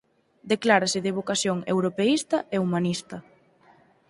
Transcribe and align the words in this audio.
Declárase 0.51 0.99
de 1.05 1.15
vocación 1.19 1.57
europeísta 1.73 2.37
e 2.55 2.57
humanista. 2.65 3.17